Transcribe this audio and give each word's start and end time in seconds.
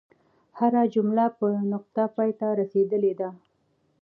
هره 0.57 0.83
جمله 0.93 1.25
په 1.37 1.47
نقطه 1.73 2.03
پای 2.15 2.31
ته 2.39 2.47
رسیدلې 2.59 3.13
ده. 3.19 3.29